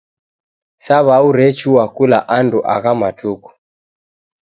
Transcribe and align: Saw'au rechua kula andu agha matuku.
Saw'au 0.85 1.27
rechua 1.37 1.83
kula 1.95 2.19
andu 2.37 2.59
agha 2.73 2.91
matuku. 3.01 3.49